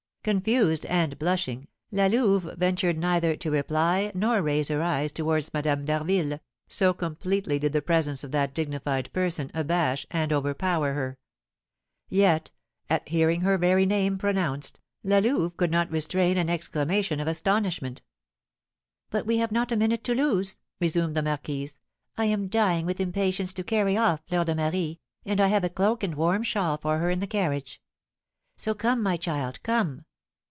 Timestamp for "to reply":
3.37-4.11